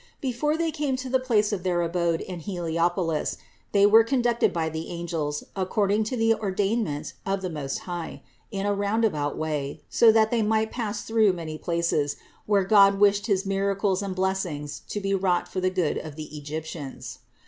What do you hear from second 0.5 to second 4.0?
They came to the place of their abode in Heliopolis, They